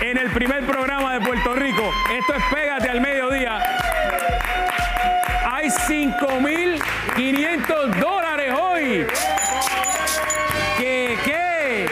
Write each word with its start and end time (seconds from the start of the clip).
en 0.00 0.16
el 0.18 0.30
primer 0.30 0.64
programa 0.64 1.14
de 1.14 1.20
Puerto 1.26 1.54
Rico. 1.54 1.90
Esto 2.18 2.34
es 2.34 2.42
Pégate 2.52 2.88
al 2.88 3.00
mediodía. 3.00 3.58
Hay 5.50 5.68
5.500 5.68 7.94
dólares 8.00 8.52
hoy. 8.58 9.06
¿Qué, 10.78 11.16
qué? 11.24 11.86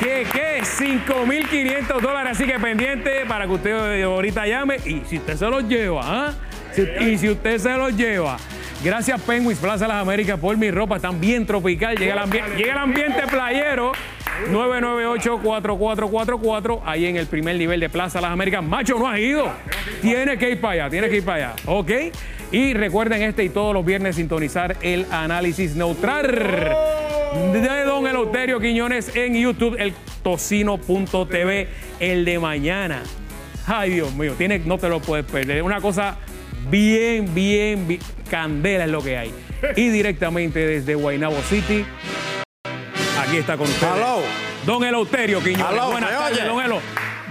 ¿Qué, 0.00 0.26
qué? 0.32 0.60
5.500 0.62 2.00
dólares. 2.00 2.32
Así 2.32 2.46
que 2.46 2.58
pendiente 2.58 3.24
para 3.26 3.46
que 3.46 3.52
usted 3.52 4.02
ahorita 4.04 4.46
llame. 4.46 4.76
Y 4.84 5.02
si 5.06 5.18
usted 5.18 5.36
se 5.36 5.46
los 5.46 5.64
lleva, 5.68 6.00
¿ah? 6.04 6.32
Si- 6.72 6.88
y 7.04 7.18
si 7.18 7.28
usted 7.28 7.58
se 7.58 7.76
los 7.76 7.94
lleva. 7.96 8.36
Gracias 8.82 9.20
Penguins 9.20 9.58
Plaza 9.58 9.86
Las 9.86 10.00
Américas 10.00 10.38
por 10.40 10.56
mi 10.56 10.70
ropa, 10.70 10.96
están 10.96 11.20
bien 11.20 11.44
tropical. 11.44 11.96
Llega 11.98 12.14
el 12.72 12.78
ambiente 12.78 13.26
playero. 13.26 13.92
998-4444, 14.50 16.80
ahí 16.84 17.06
en 17.06 17.16
el 17.16 17.26
primer 17.26 17.56
nivel 17.56 17.80
de 17.80 17.88
Plaza 17.88 18.20
Las 18.20 18.30
Américas. 18.32 18.62
Macho, 18.62 18.98
no 18.98 19.08
has 19.08 19.18
ido. 19.18 19.50
Tienes 20.02 20.38
que 20.38 20.50
ir 20.50 20.60
para 20.60 20.74
allá, 20.74 20.90
tienes 20.90 21.10
que 21.10 21.16
ir 21.18 21.24
para 21.24 21.52
allá. 21.52 21.54
¿Ok? 21.66 21.90
Y 22.52 22.74
recuerden 22.74 23.22
este 23.22 23.44
y 23.44 23.48
todos 23.48 23.72
los 23.74 23.84
viernes 23.84 24.16
sintonizar 24.16 24.76
el 24.82 25.06
análisis 25.10 25.76
neutral 25.76 26.26
de 27.52 27.84
Don 27.84 28.06
Eleuterio 28.06 28.58
Quiñones 28.58 29.14
en 29.14 29.36
YouTube, 29.36 29.76
el 29.78 29.92
tocino.tv, 30.22 31.68
el 32.00 32.24
de 32.24 32.38
mañana. 32.38 33.02
Ay, 33.66 33.90
Dios 33.90 34.12
mío, 34.14 34.34
tiene, 34.36 34.58
no 34.58 34.78
te 34.78 34.88
lo 34.88 35.00
puedes 35.00 35.24
perder. 35.26 35.62
Una 35.62 35.80
cosa 35.80 36.16
bien, 36.68 37.32
bien, 37.34 37.86
bien- 37.86 38.00
candela 38.28 38.84
es 38.86 38.90
lo 38.90 39.02
que 39.02 39.16
hay. 39.16 39.32
Y 39.76 39.90
directamente 39.90 40.66
desde 40.66 40.94
Guaynabo 40.96 41.36
City, 41.42 41.84
aquí 43.22 43.36
está 43.38 43.56
con 43.56 43.68
ustedes. 43.68 43.92
Aló. 43.92 44.22
Don 44.64 44.84
Eleuterio 44.84 45.40
Quiñones. 45.42 45.66
Aló, 45.66 45.90
Buenas 45.92 46.10
¿me 46.10 46.16
tardes, 46.16 46.38
oye? 46.38 46.48
don 46.48 46.62
Elo. 46.64 46.80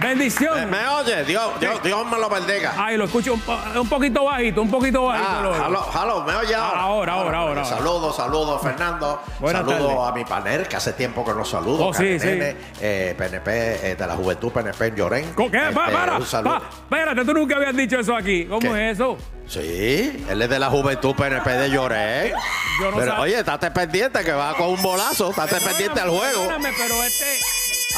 Bendición. 0.00 0.70
¿Me 0.70 0.86
oye? 0.88 1.24
Dios, 1.24 1.60
Dios, 1.60 1.82
Dios 1.82 2.06
me 2.10 2.18
lo 2.18 2.28
bendiga. 2.28 2.72
Ay, 2.76 2.96
lo 2.96 3.04
escucho 3.04 3.34
un, 3.34 3.40
po- 3.40 3.58
un 3.80 3.88
poquito 3.88 4.24
bajito, 4.24 4.62
un 4.62 4.70
poquito 4.70 5.04
bajito. 5.04 5.28
Ah, 5.30 5.40
lo 5.42 5.50
oigo. 5.52 5.64
aló, 5.64 5.86
aló, 5.94 6.22
¿me 6.24 6.34
oye 6.36 6.54
ahora? 6.54 6.80
Ahora, 6.80 7.12
ahora, 7.12 7.38
ahora. 7.38 7.64
Saludos, 7.64 8.16
saludos, 8.16 8.62
Fernando. 8.62 9.20
Buenas 9.38 9.64
saludos 9.66 10.08
a 10.08 10.12
mi 10.12 10.24
panel, 10.24 10.66
que 10.66 10.76
hace 10.76 10.92
tiempo 10.94 11.24
que 11.24 11.32
no 11.32 11.44
saludo. 11.44 11.86
Oh, 11.88 11.94
sí, 11.94 12.18
sí. 12.18 12.26
Nene, 12.26 12.56
eh, 12.80 13.14
PNP, 13.16 13.90
eh, 13.90 13.96
de 13.96 14.06
la 14.06 14.14
Juventud 14.16 14.50
PNP 14.52 14.86
en 14.86 14.96
Llorén. 14.96 15.32
¿Con 15.34 15.50
¿Qué? 15.50 15.58
Este, 15.58 15.74
Pa- 15.74 15.90
para, 15.90 16.16
un 16.16 16.26
saludo. 16.26 16.56
espérate, 16.82 17.24
tú 17.24 17.34
nunca 17.34 17.56
habías 17.56 17.76
dicho 17.76 18.00
eso 18.00 18.16
aquí. 18.16 18.46
¿Cómo 18.46 18.60
¿Qué? 18.72 18.90
es 18.90 18.94
eso? 18.98 19.16
Sí, 19.46 20.24
él 20.30 20.40
es 20.42 20.48
de 20.48 20.58
la 20.58 20.70
Juventud 20.70 21.14
PNP 21.14 21.50
de 21.50 21.70
Llorén. 21.70 22.32
Yo 22.80 22.90
no 22.90 22.96
pero 22.96 23.20
oye, 23.20 23.38
estate 23.38 23.70
pendiente 23.70 24.24
que 24.24 24.32
va 24.32 24.54
con 24.54 24.68
un 24.68 24.80
bolazo, 24.80 25.30
estate 25.30 25.56
pendiente 25.60 26.00
al 26.00 26.08
juego. 26.08 26.48
Pero 26.78 26.94
este. 27.04 27.24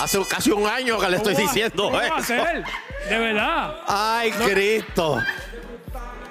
Hace 0.01 0.25
casi 0.27 0.51
un 0.51 0.67
año 0.67 0.99
que 0.99 1.09
le 1.09 1.17
estoy 1.19 1.35
¿cómo 1.35 1.47
va- 1.47 1.53
diciendo 1.53 1.83
¿cómo 1.85 1.97
va 1.97 2.03
a 2.03 2.07
eso. 2.07 2.23
ser? 2.23 2.65
De 3.09 3.19
verdad. 3.19 3.77
Ay, 3.87 4.31
Cristo. 4.33 5.21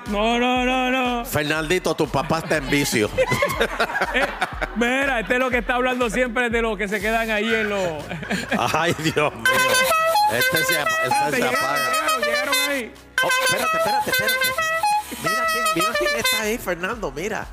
No, 0.08 0.40
no, 0.40 0.66
no, 0.66 0.90
no. 0.92 1.26
Fernandito, 1.26 1.94
tu 1.96 2.08
papá 2.08 2.40
está 2.40 2.58
en 2.58 2.70
vicio. 2.70 3.10
Eh, 4.14 4.28
mira, 4.76 5.20
este 5.22 5.34
es 5.36 5.40
lo 5.40 5.50
que 5.50 5.60
está 5.60 5.76
hablando 5.76 6.10
siempre 6.10 6.50
de 6.50 6.62
los 6.62 6.78
que 6.78 6.88
se 6.90 7.00
quedan 7.00 7.30
ahí 7.30 7.46
en 7.54 7.70
los. 7.70 8.04
Ay, 8.74 8.94
Dios 9.00 9.34
mío. 9.34 9.44
Este 10.34 10.58
se, 10.64 10.74
este 10.74 11.38
se 11.38 11.48
apaga. 11.48 11.78
llegaron, 11.78 12.22
llegaron 12.22 12.56
ahí. 12.70 12.94
Oh, 13.24 13.28
espérate, 13.46 13.78
espérate, 13.78 14.10
espérate. 14.10 14.36
Mira 15.24 15.46
quién, 15.54 15.64
mira 15.76 15.92
quién 15.98 16.16
está 16.18 16.42
ahí, 16.42 16.58
Fernando, 16.58 17.12
mira. 17.12 17.48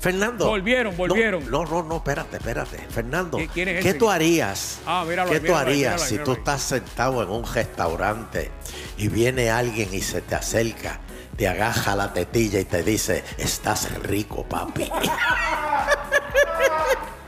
Fernando. 0.00 0.46
Volvieron, 0.46 0.96
volvieron. 0.96 1.50
No, 1.50 1.64
no, 1.64 1.82
no, 1.82 1.96
espérate, 1.96 2.36
espérate. 2.38 2.78
Fernando, 2.90 3.38
¿Qué- 3.38 3.48
quién 3.48 3.68
es 3.68 3.82
¿qué 3.84 3.94
tú 3.94 4.10
harías? 4.10 4.80
Ah, 4.86 5.04
míralo 5.08 5.30
¿Qué 5.30 5.40
tú 5.40 5.54
harías 5.54 5.94
míralo 5.94 6.08
si 6.08 6.18
tú 6.18 6.32
estás 6.32 6.60
sentado 6.62 7.22
en 7.22 7.28
un 7.30 7.44
restaurante 7.52 8.50
y 8.98 9.08
viene 9.08 9.50
alguien 9.50 9.92
y 9.94 10.00
se 10.00 10.20
te 10.22 10.34
acerca, 10.34 11.00
te 11.36 11.46
agaja 11.48 11.94
la 11.96 12.12
tetilla 12.12 12.58
y 12.60 12.64
te 12.64 12.82
dice, 12.82 13.22
estás 13.38 13.92
rico, 14.02 14.44
papi? 14.44 14.90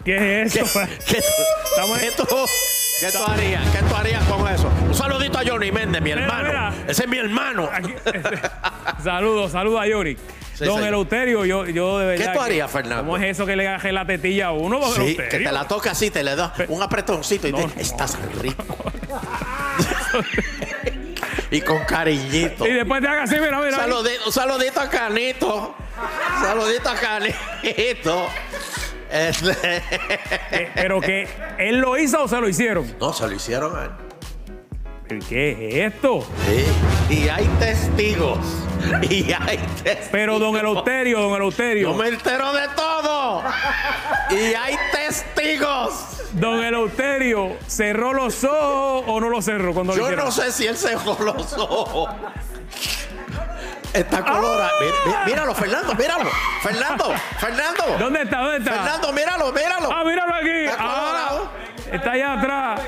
¿Qué 0.04 0.42
es 0.42 0.52
¿Qué, 0.52 0.60
eso? 0.60 0.80
qué 1.06 1.16
qué 2.00 2.10
tú- 2.16 2.26
qué 3.00 3.10
tú 3.10 3.24
harías? 3.26 3.66
¿Qué 3.70 3.78
tú 3.88 3.94
harías 3.94 4.22
con 4.24 4.46
eso? 4.48 4.70
Un 4.86 4.94
saludito 4.94 5.38
a 5.38 5.42
Johnny 5.46 5.72
Méndez, 5.72 6.02
mi 6.02 6.10
hermano. 6.10 6.48
mira. 6.48 6.74
Ese 6.86 7.04
es 7.04 7.08
mi 7.08 7.16
hermano. 7.18 7.70
Este, 7.74 8.22
saludos, 9.02 9.52
saludos 9.52 9.80
a 9.80 9.86
Yori. 9.86 10.18
Sí, 10.54 10.64
don 10.64 10.76
señor. 10.76 10.88
Eleuterio, 10.88 11.44
yo, 11.44 11.66
yo 11.66 11.98
de 11.98 12.06
verdad. 12.06 12.32
tú 12.32 12.40
harías, 12.40 12.70
Fernando? 12.70 13.04
¿Cómo 13.04 13.16
es 13.16 13.24
eso 13.24 13.44
que 13.44 13.56
le 13.56 13.66
agarre 13.68 13.92
la 13.92 14.06
tetilla 14.06 14.46
a 14.46 14.52
uno, 14.52 14.78
don 14.78 14.92
Sí, 14.94 15.00
Eleuterio? 15.02 15.30
que 15.30 15.38
te 15.40 15.52
la 15.52 15.66
toca 15.66 15.90
así, 15.90 16.10
te 16.10 16.22
le 16.22 16.36
das 16.36 16.52
un 16.68 16.80
apretoncito 16.82 17.48
y 17.48 17.52
No, 17.52 17.58
te 17.58 17.66
no. 17.66 17.72
estás 17.80 18.16
rico. 18.40 18.64
y 21.50 21.60
con 21.60 21.84
cariñito. 21.84 22.66
Y 22.66 22.72
después 22.72 23.00
te 23.02 23.08
haga 23.08 23.24
así, 23.24 23.34
mira, 23.40 23.58
mira. 23.60 23.76
Saludito, 23.76 24.32
saludito 24.32 24.80
a 24.80 24.88
Canito. 24.90 25.74
Saludito 26.40 26.88
a 26.88 26.94
Canito. 26.94 28.26
Eh, 29.16 29.30
Pero 30.74 31.00
que 31.00 31.28
él 31.58 31.78
lo 31.78 31.96
hizo 31.98 32.24
o 32.24 32.28
se 32.28 32.40
lo 32.40 32.48
hicieron. 32.48 32.96
No, 32.98 33.12
se 33.12 33.26
lo 33.26 33.32
hicieron 33.32 33.76
a 33.76 33.84
él. 33.84 33.90
¿Qué 35.28 35.84
es 35.86 35.92
esto? 35.94 36.26
Sí. 37.08 37.14
Y 37.14 37.28
hay 37.28 37.44
testigos. 37.60 38.38
Y 39.02 39.32
hay 39.32 39.58
testigos. 39.82 40.08
Pero 40.10 40.38
don 40.38 40.56
Eleuterio, 40.56 41.20
don 41.20 41.34
Eleuterio. 41.34 41.90
Yo 41.90 41.94
me 41.96 42.08
entero 42.08 42.52
de 42.52 42.68
todo. 42.68 43.42
Y 44.30 44.54
hay 44.54 44.76
testigos. 44.92 46.22
Don 46.32 46.64
Eleuterio, 46.64 47.56
¿cerró 47.66 48.12
los 48.12 48.42
ojos 48.44 49.04
o 49.06 49.20
no 49.20 49.28
los 49.28 49.44
cerró 49.44 49.72
cuando 49.74 49.94
Yo 49.94 50.10
no 50.16 50.30
sé 50.30 50.50
si 50.50 50.66
él 50.66 50.76
dejó 50.82 51.16
los 51.22 51.52
ojos. 51.54 52.10
Está 53.92 54.24
colorado. 54.24 54.62
¡Ah! 54.64 54.70
Mí- 54.80 55.10
mí- 55.12 55.16
Míralo, 55.26 55.54
Fernando, 55.54 55.94
míralo. 55.94 56.30
Fernando, 56.62 57.12
Fernando. 57.38 57.84
¿Dónde 58.00 58.22
está? 58.22 58.38
¿Dónde 58.38 58.58
está? 58.58 58.72
Fernando, 58.72 59.12
míralo, 59.12 59.52
míralo. 59.52 59.88
Ah, 59.92 60.02
míralo 60.04 60.34
aquí. 60.34 60.64
Está 60.64 60.76
Ah, 60.80 61.38
está 61.92 62.10
allá 62.12 62.32
atrás. 62.32 62.80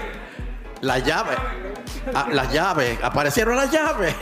Las 0.81 1.05
llaves. 1.05 1.39
Ah, 2.15 2.27
las 2.31 2.53
llaves. 2.53 2.99
Aparecieron 3.03 3.57
las 3.57 3.71
llaves. 3.71 4.15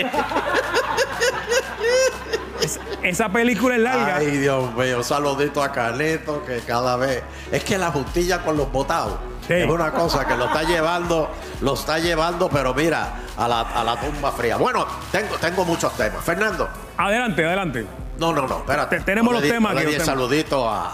Esa 3.02 3.28
película 3.28 3.74
es 3.76 3.80
larga. 3.82 4.16
Ay, 4.16 4.38
Dios 4.38 4.74
mío. 4.74 5.02
Saludito 5.02 5.62
a 5.62 5.70
Carleto 5.70 6.44
que 6.44 6.60
cada 6.60 6.96
vez. 6.96 7.22
Es 7.52 7.62
que 7.64 7.76
la 7.76 7.90
justicia 7.90 8.42
con 8.42 8.56
los 8.56 8.70
botados. 8.72 9.18
Sí. 9.46 9.54
Es 9.54 9.68
una 9.68 9.90
cosa 9.92 10.26
que 10.26 10.34
lo 10.36 10.46
está 10.46 10.62
llevando, 10.62 11.30
lo 11.60 11.74
está 11.74 11.98
llevando, 11.98 12.48
pero 12.48 12.72
mira, 12.72 13.12
a 13.36 13.46
la, 13.46 13.60
a 13.60 13.84
la 13.84 14.00
tumba 14.00 14.32
fría. 14.32 14.56
Bueno, 14.56 14.86
tengo, 15.12 15.36
tengo 15.36 15.66
muchos 15.66 15.92
temas. 15.98 16.24
Fernando. 16.24 16.66
Adelante, 16.96 17.44
adelante. 17.44 17.86
No, 18.18 18.32
no, 18.32 18.46
no, 18.46 18.58
espérate. 18.58 18.98
Te- 18.98 19.04
tenemos 19.04 19.32
los 19.34 19.42
temas 19.42 19.72
aquí, 19.74 19.84
los 19.84 19.92
temas. 19.92 20.06
saludito 20.06 20.68
a, 20.68 20.90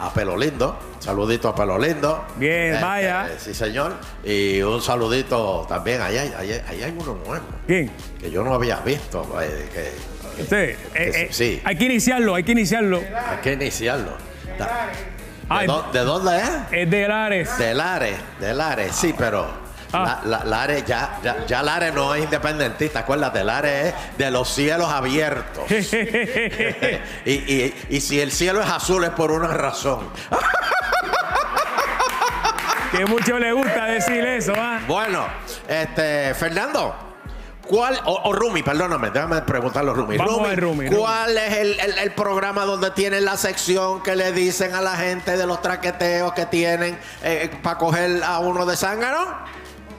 a, 0.00 0.06
a 0.06 0.12
Pelo 0.14 0.36
Lindo. 0.36 0.76
Saludito 0.98 1.48
a 1.48 1.54
Pelo 1.54 1.78
Lindo. 1.78 2.24
Bien, 2.36 2.80
vaya. 2.80 3.28
sí, 3.38 3.54
señor. 3.54 3.94
Y 4.24 4.60
un 4.62 4.82
saludito 4.82 5.66
también. 5.68 6.00
Ahí 6.02 6.16
hay, 6.18 6.32
ahí 6.38 6.62
ahí 6.68 6.82
hay 6.82 6.90
uno 6.98 7.18
nuevo 7.26 7.44
¿Quién? 7.66 7.90
que 8.18 8.30
yo 8.30 8.42
no 8.42 8.54
había 8.54 8.80
visto. 8.80 9.24
eh, 9.40 9.68
que, 9.72 10.14
Sí, 10.36 10.54
eh, 10.56 10.76
eh, 10.94 11.28
sí. 11.30 11.62
Hay 11.64 11.76
que 11.78 11.84
iniciarlo, 11.84 12.34
hay 12.34 12.42
que 12.42 12.52
iniciarlo. 12.52 12.98
hay 12.98 13.38
que 13.40 13.52
iniciarlo. 13.52 14.10
¿De, 14.58 14.64
Ay. 15.48 15.68
de 15.92 16.00
dónde 16.00 16.38
es? 16.38 16.50
Es 16.72 16.90
de 16.90 17.06
Lares. 17.06 17.58
De 17.58 17.72
Lares, 17.74 18.16
de 18.40 18.52
Lares, 18.54 18.96
sí, 18.96 19.14
pero 19.16 19.46
Ah. 19.96 20.20
la, 20.24 20.66
ya, 20.86 21.18
ya, 21.22 21.46
ya 21.46 21.62
Lares 21.62 21.94
no 21.94 22.14
es 22.14 22.24
independentista, 22.24 23.00
acuérdate, 23.00 23.44
Lares 23.44 23.94
es 23.94 24.18
de 24.18 24.30
los 24.30 24.48
cielos 24.52 24.90
abiertos. 24.90 25.70
y, 25.70 27.30
y- 27.32 27.74
y 27.90 28.00
si 28.00 28.20
el 28.20 28.32
cielo 28.32 28.60
es 28.62 28.68
azul 28.68 29.04
es 29.04 29.10
por 29.10 29.30
una 29.30 29.48
razón. 29.48 30.08
que 32.90 33.06
mucho 33.06 33.38
le 33.38 33.52
gusta 33.52 33.86
decir 33.86 34.24
eso, 34.24 34.52
¿ah? 34.56 34.80
Bueno, 34.86 35.26
este, 35.66 36.32
Fernando, 36.34 36.94
¿cuál, 37.66 37.98
o, 38.04 38.20
o 38.24 38.32
Rumi, 38.32 38.62
perdóname, 38.62 39.10
déjame 39.10 39.42
preguntarlo 39.42 39.90
a 39.90 39.94
Rumi. 39.94 40.16
Vamos 40.16 40.48
a 40.48 40.54
Rumi, 40.54 40.86
¿Cuál 40.88 41.36
es 41.36 41.52
el, 41.56 41.80
el- 41.80 41.98
el 41.98 42.10
programa 42.12 42.64
donde 42.64 42.90
tienen 42.92 43.24
la 43.24 43.36
sección 43.36 44.00
que 44.02 44.14
le 44.14 44.30
dicen 44.32 44.74
a 44.74 44.80
la 44.80 44.96
gente 44.96 45.36
de 45.36 45.46
los 45.46 45.60
traqueteos 45.60 46.32
que 46.34 46.46
tienen 46.46 46.98
para 47.62 47.78
coger 47.78 48.22
a 48.22 48.38
uno 48.38 48.64
de 48.64 48.76
zángano? 48.76 49.26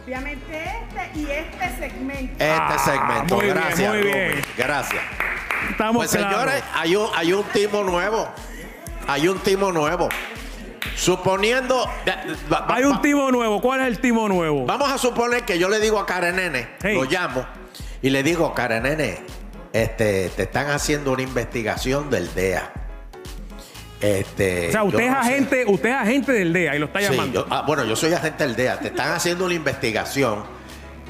Obviamente 0.05 0.63
este 0.63 1.19
y 1.19 1.27
este 1.31 1.77
segmento. 1.77 2.33
Este 2.33 2.45
Ah, 2.51 2.77
segmento. 2.83 3.35
muy 3.35 3.45
bien, 3.45 3.55
Gracias, 3.57 3.89
muy 3.89 4.01
Rumi. 4.01 4.13
bien. 4.13 4.41
Gracias. 4.57 5.01
Estamos 5.71 5.95
Pues 5.97 6.11
claros. 6.11 6.31
señores, 6.31 6.63
hay 6.75 6.95
un, 6.95 7.07
hay 7.15 7.33
un 7.33 7.43
timo 7.45 7.83
nuevo. 7.83 8.27
Hay 9.07 9.27
un 9.27 9.39
timo 9.39 9.71
nuevo. 9.71 10.09
Suponiendo. 10.95 11.89
Hay 12.67 12.83
un 12.83 13.01
timo 13.01 13.31
nuevo. 13.31 13.59
¿Cuál 13.61 13.81
es 13.81 13.87
el 13.87 13.99
timo 13.99 14.29
nuevo? 14.29 14.65
Vamos 14.65 14.91
a 14.91 14.97
suponer 14.97 15.43
que 15.43 15.57
yo 15.57 15.69
le 15.69 15.79
digo 15.79 15.99
a 15.99 16.05
Karen 16.05 16.35
Nene, 16.35 16.67
Hey. 16.81 16.95
lo 16.95 17.03
llamo, 17.05 17.45
y 18.01 18.09
le 18.11 18.21
digo, 18.23 18.53
Karen 18.53 18.83
Nene, 18.83 19.19
este, 19.73 20.29
te 20.29 20.43
están 20.43 20.69
haciendo 20.69 21.11
una 21.11 21.23
investigación 21.23 22.09
del 22.09 22.33
DEA. 22.33 22.71
Este, 24.05 24.69
O 24.69 24.71
sea, 24.71 24.83
usted 24.83 24.99
es 24.99 25.11
no 25.11 25.23
sé. 25.23 25.29
agente, 25.29 25.65
usted 25.67 25.89
es 25.89 25.95
agente 25.95 26.31
del 26.31 26.53
DEA 26.53 26.75
y 26.75 26.79
lo 26.79 26.85
está 26.85 26.99
Sí, 26.99 27.05
llamando. 27.09 27.47
yo- 27.47 27.47
ah, 27.53 27.63
bueno, 27.65 27.83
yo 27.85 27.95
soy 27.95 28.13
agente 28.13 28.43
del 28.45 28.55
DEA. 28.55 28.79
Te 28.79 28.87
están 28.89 29.11
haciendo 29.13 29.45
una 29.45 29.53
investigación 29.53 30.43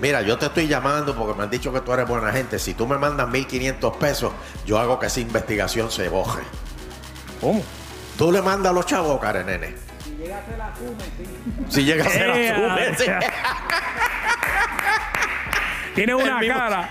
Mira, 0.02 0.22
yo 0.22 0.38
te 0.38 0.48
estoy 0.48 0.68
llamando 0.68 1.16
porque 1.16 1.38
me 1.38 1.44
han 1.46 1.50
dicho 1.50 1.72
que 1.72 1.80
tú 1.80 1.94
eres 1.94 2.06
buena 2.06 2.30
gente. 2.34 2.60
Si 2.60 2.74
tú 2.74 2.86
me 2.86 2.98
mandas 2.98 3.30
1.500 3.30 3.96
pesos, 3.98 4.34
yo 4.66 4.78
hago 4.78 5.00
que 5.00 5.06
esa 5.08 5.22
investigación 5.22 5.90
se 5.90 6.10
boje. 6.10 6.42
¿Cómo? 7.40 7.64
Tú 8.18 8.30
le 8.30 8.42
mandas 8.42 8.72
a 8.72 8.76
los 8.76 8.86
chavos, 8.86 9.22
Karen 9.22 9.46
Nene. 9.46 9.74
Si 11.70 11.86
llega 11.86 12.04
a 12.06 12.10
ser 12.10 12.30
Eh, 12.36 12.50
asume, 12.52 12.98
sí. 12.98 13.06
Tiene 15.96 16.14
una 16.14 16.40
cara. 16.46 16.90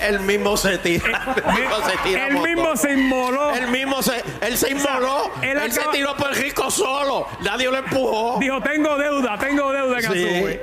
Él 0.00 0.20
mismo 0.20 0.56
se 0.56 0.78
tira. 0.78 1.34
Él 1.36 1.60
mismo 1.60 1.76
se 1.88 1.96
tira. 2.04 2.26
Él 2.26 2.34
por 2.34 2.48
mismo 2.48 2.76
se 2.76 2.92
inmoló. 2.92 3.54
Él 3.54 3.68
mismo 3.68 4.02
se, 4.02 4.22
él 4.40 4.56
se 4.56 4.70
inmoló. 4.70 5.30
él 5.42 5.58
él 5.58 5.72
se 5.72 5.82
tiró 5.92 6.16
por 6.16 6.30
el 6.30 6.36
rico 6.36 6.70
solo. 6.70 7.26
Nadie 7.42 7.70
lo 7.70 7.76
empujó. 7.76 8.38
Dijo, 8.38 8.60
tengo 8.60 8.96
deuda, 8.96 9.38
tengo 9.38 9.72
deuda 9.72 9.98
en 9.98 10.12
Sí. 10.12 10.58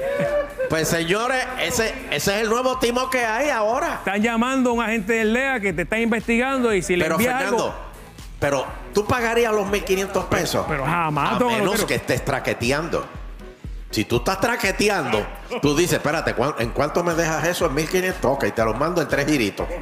Pues 0.70 0.88
señores, 0.88 1.46
ese, 1.62 1.94
ese 2.10 2.36
es 2.36 2.42
el 2.42 2.50
nuevo 2.50 2.80
timo 2.80 3.10
que 3.10 3.26
hay 3.26 3.50
ahora. 3.50 3.96
Están 3.96 4.22
llamando 4.22 4.72
a 4.72 4.74
un 4.74 4.82
agente 4.82 5.14
del 5.14 5.34
DEA 5.34 5.60
que 5.60 5.74
te 5.74 5.84
está 5.84 6.00
investigando 6.00 6.74
y 6.74 6.82
si 6.82 6.96
le 6.96 7.06
Pero 7.06 7.18
Fernando, 7.20 7.66
algo... 7.66 7.76
pero 8.40 8.66
tú 8.94 9.06
pagarías 9.06 9.54
los 9.54 9.68
1.500 9.68 10.26
pesos. 10.28 10.66
Pero 10.68 10.86
jamás, 10.86 11.42
A 11.42 11.46
menos 11.46 11.86
que 11.86 11.96
estés 11.96 12.26
traqueteando. 12.26 13.06
Si 13.92 14.06
tú 14.06 14.18
estás 14.18 14.42
traqueteando, 14.42 15.26
tú 15.62 15.76
dices, 15.76 15.94
espérate, 15.94 16.34
¿cuán- 16.34 16.56
¿en 16.60 16.70
cuánto 16.72 17.04
me 17.04 17.14
dejas 17.14 17.46
eso? 17.46 17.66
En 17.66 17.76
1.500. 17.76 18.16
Ok, 18.24 18.46
te 18.54 18.64
los 18.66 18.78
mando 18.78 19.02
en 19.02 19.08
tres 19.08 19.26
giritos. 19.26 19.68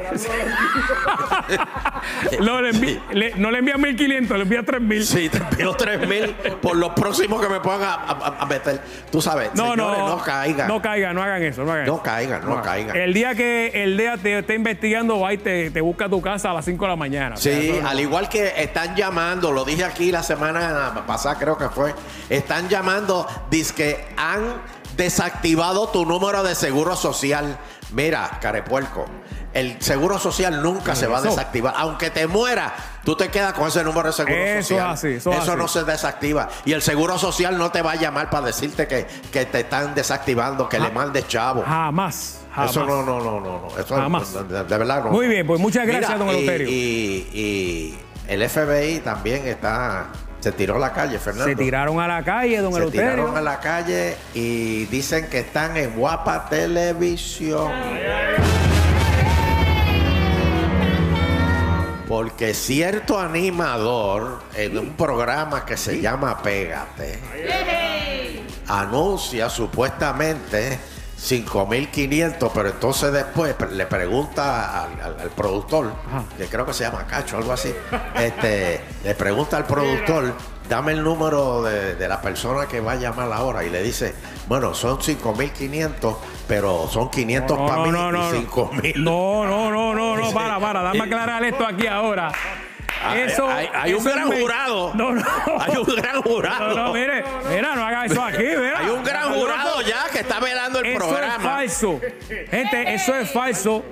No 2.39 2.61
le, 2.61 2.71
envi- 2.71 3.01
le- 3.11 3.35
no 3.35 3.49
le 3.51 3.59
envía 3.59 3.77
1500, 3.77 4.37
le 4.37 4.43
envía 4.43 4.63
3000. 4.63 5.05
Sí, 5.05 5.29
te 5.29 5.37
envío 5.37 5.73
3.000 5.75 6.59
por 6.61 6.75
los 6.75 6.89
próximos 6.93 7.41
que 7.41 7.49
me 7.49 7.59
puedan 7.59 7.81
a, 7.83 7.93
a- 7.93 8.35
a 8.41 8.45
meter. 8.45 8.81
Tú 9.11 9.21
sabes, 9.21 9.49
No, 9.53 9.71
señores, 9.71 9.99
no, 9.99 10.09
no, 10.17 10.23
caigan. 10.23 10.67
No 10.67 10.81
caigan, 10.81 11.15
no 11.15 11.23
hagan 11.23 11.43
eso. 11.43 11.63
No, 11.63 11.71
hagan 11.71 11.85
No 11.85 11.93
eso. 11.95 12.03
caigan, 12.03 12.45
no 12.47 12.61
caigan. 12.61 12.95
El 12.95 13.13
día 13.13 13.35
que 13.35 13.83
el 13.83 13.97
DEA 13.97 14.17
te 14.17 14.39
esté 14.39 14.55
investigando, 14.55 15.19
va 15.19 15.33
y 15.33 15.37
te, 15.37 15.71
te 15.71 15.81
busca 15.81 16.05
a 16.05 16.09
tu 16.09 16.21
casa 16.21 16.51
a 16.51 16.53
las 16.53 16.65
5 16.65 16.83
de 16.85 16.89
la 16.89 16.95
mañana. 16.95 17.35
O 17.35 17.37
sea, 17.37 17.59
Sí, 17.59 17.69
eso 17.69 17.81
no- 17.81 17.87
al 17.89 17.99
igual 17.99 18.29
que 18.29 18.53
están 18.61 18.95
llamando, 18.95 19.51
lo 19.51 19.63
dije 19.65 19.83
aquí 19.85 20.11
la 20.11 20.23
semana 20.23 21.03
pasada, 21.07 21.35
creo 21.37 21.57
que 21.57 21.69
fue, 21.69 21.93
están 22.29 22.67
llamando, 22.69 23.27
dice 23.49 23.73
que 23.75 24.05
han 24.17 24.41
desactivado 24.95 25.87
tu 25.89 26.05
número 26.05 26.43
de 26.43 26.55
seguro 26.55 26.95
social. 26.95 27.57
Mira, 27.91 28.39
carepuerco, 28.41 29.05
el 29.53 29.79
seguro 29.81 30.17
social 30.17 30.63
nunca 30.63 30.95
se 30.95 31.05
va 31.05 31.19
a 31.19 31.21
desactivar. 31.21 31.75
Aunque 31.77 32.09
te 32.09 32.25
mueras, 32.25 32.71
tú 33.03 33.15
te 33.15 33.29
quedas 33.29 33.53
con 33.53 33.67
ese 33.67 33.83
número 33.83 34.07
de 34.07 34.13
seguro 34.13 34.35
Eso 34.35 34.69
social. 34.69 34.89
así, 34.89 35.07
eso 35.09 35.55
no 35.55 35.67
se 35.67 35.83
desactiva. 35.83 36.49
Y 36.65 36.73
el 36.73 36.81
seguro 36.81 37.19
social 37.19 37.57
no 37.57 37.71
te 37.71 37.81
va 37.83 37.91
a 37.91 37.95
llamar 37.95 38.29
para 38.31 38.47
decirte 38.47 38.87
que, 38.87 39.05
que 39.31 39.45
te 39.45 39.59
están 39.59 39.93
desactivando, 39.93 40.67
que 40.67 40.79
le 40.79 40.89
mandes 40.89 41.27
chavo. 41.27 41.63
Jamás, 41.63 42.39
jamás. 42.51 42.71
Eso 42.71 42.85
no, 42.85 43.03
no, 43.03 43.19
no, 43.19 43.39
no, 43.39 43.61
no. 43.69 43.79
Eso 43.79 43.95
Jamás. 43.95 44.33
De, 44.47 44.63
de 44.63 44.77
verdad 44.77 45.03
no. 45.03 45.11
Muy 45.11 45.27
bien, 45.27 45.45
pues 45.45 45.59
muchas 45.59 45.85
gracias, 45.85 46.09
Mira, 46.13 46.25
don 46.25 46.27
y- 46.29 46.31
Eleuterio. 46.31 46.67
Y, 46.69 47.29
y 47.33 47.99
el 48.27 48.49
FBI 48.49 48.99
también 49.01 49.47
está. 49.47 50.07
Se 50.43 50.51
tiró 50.51 50.75
a 50.75 50.79
la 50.79 50.91
calle, 50.91 51.19
Fernando. 51.19 51.45
Se 51.45 51.55
tiraron 51.55 52.01
a 52.01 52.05
la 52.09 52.21
calle, 52.21 52.59
don 52.59 52.73
Se 52.73 52.79
Eleuterio. 52.79 53.11
tiraron 53.11 53.37
a 53.37 53.41
la 53.41 53.61
calle 53.61 54.17
y 54.33 54.83
dicen 54.87 55.29
que 55.29 55.39
están 55.39 55.77
en 55.77 55.95
Guapa 55.95 56.49
Televisión. 56.49 57.71
Porque 62.09 62.53
cierto 62.53 63.17
animador 63.17 64.41
en 64.53 64.77
un 64.77 64.97
programa 64.97 65.65
que 65.65 65.77
se 65.77 66.01
llama 66.01 66.37
Pégate 66.43 67.19
anuncia 68.67 69.49
supuestamente 69.49 70.77
5.500, 71.23 72.51
pero 72.53 72.69
entonces 72.69 73.11
después 73.13 73.55
le 73.71 73.85
pregunta 73.85 74.83
al, 74.83 75.01
al- 75.01 75.19
al 75.21 75.29
productor, 75.29 75.93
Ajá. 76.07 76.23
que 76.37 76.45
creo 76.47 76.65
que 76.65 76.73
se 76.73 76.83
llama 76.83 77.05
Cacho, 77.07 77.37
algo 77.37 77.53
así, 77.53 77.73
este, 78.15 78.81
le 79.03 79.15
pregunta 79.15 79.57
al 79.57 79.65
productor, 79.65 80.33
dame 80.67 80.91
el 80.93 81.03
número 81.03 81.63
de, 81.63 81.95
de 81.95 82.07
la 82.07 82.21
persona 82.21 82.67
que 82.67 82.79
va 82.81 82.93
a 82.93 82.95
llamar 82.95 83.31
ahora 83.31 83.63
y 83.63 83.69
le 83.69 83.81
dice, 83.83 84.13
bueno, 84.47 84.73
son 84.73 84.97
5.500, 84.99 86.15
pero 86.47 86.87
son 86.89 87.09
500 87.09 87.57
No, 87.57 87.65
para 87.67 87.83
mí 87.83 87.91
no, 87.91 88.11
no, 88.11 88.33
y 88.35 88.45
5.000. 88.45 88.95
No, 88.97 89.45
no, 89.45 89.71
no, 89.71 89.93
no, 89.93 90.15
no, 90.17 90.31
para, 90.33 90.59
para, 90.59 90.81
dame 90.81 91.01
aclarar 91.03 91.43
esto 91.43 91.65
aquí 91.65 91.87
ahora. 91.87 92.31
Hay- 93.05 93.19
Eso, 93.23 93.49
hay, 93.49 93.67
hay 93.73 93.93
un 93.93 93.99
eso 93.99 94.09
gran 94.15 94.29
me- 94.29 94.39
jurado. 94.39 94.93
No, 94.93 95.11
no. 95.11 95.21
Hay 95.59 95.75
un 95.75 95.83
gran 95.93 96.21
jurado. 96.21 96.69
No, 96.69 96.85
no, 96.87 96.93
mire, 96.93 97.21
mira, 97.49 97.75
no 97.75 97.85
haga 97.85 98.05
eso 98.05 98.23
aquí, 98.23 98.43
mira. 98.43 98.79
Hay 98.79 98.89
un 98.89 99.03
gran 99.03 99.12
ya 99.87 100.05
que 100.11 100.19
está 100.19 100.39
velando 100.39 100.79
el 100.79 100.85
Eso 100.87 100.97
programa. 100.97 101.35
es 101.35 101.41
falso. 101.73 101.99
Gente, 102.49 102.93
eso 102.93 103.15
es 103.15 103.29
falso. 103.31 103.83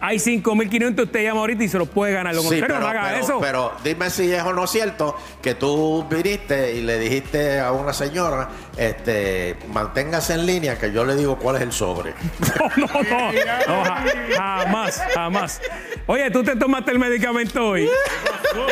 Hay 0.00 0.18
5.500, 0.18 1.04
usted 1.04 1.22
llama 1.22 1.40
ahorita 1.40 1.64
y 1.64 1.68
se 1.68 1.78
los 1.78 1.88
puede 1.88 2.12
ganar. 2.12 2.34
Lo 2.34 2.42
Sí, 2.42 2.48
contrario, 2.48 2.76
pero, 2.76 2.80
no 2.80 2.88
haga 2.88 3.08
pero- 3.14 3.24
eso. 3.24 3.40
pero 3.40 3.72
dime 3.82 4.10
si 4.10 4.30
es 4.30 4.42
o 4.42 4.52
no 4.52 4.66
cierto 4.66 5.16
que 5.40 5.54
tú 5.54 6.04
viniste 6.10 6.74
y 6.74 6.82
le 6.82 6.98
dijiste 6.98 7.58
a 7.58 7.72
una 7.72 7.94
señora, 7.94 8.50
este, 8.76 9.56
manténgase 9.72 10.34
en 10.34 10.44
línea 10.44 10.78
que 10.78 10.92
yo 10.92 11.06
le 11.06 11.16
digo 11.16 11.38
cuál 11.38 11.56
es 11.56 11.62
el 11.62 11.72
sobre. 11.72 12.12
No, 12.76 12.86
no, 12.86 13.02
no. 13.02 13.32
No, 13.66 13.84
ja- 13.84 14.04
jamás, 14.36 15.02
jamás. 15.14 15.60
Oye, 16.06 16.30
¿tú 16.30 16.42
te 16.44 16.54
tomaste 16.56 16.90
el 16.90 16.98
medicamento 16.98 17.66
hoy? 17.66 17.88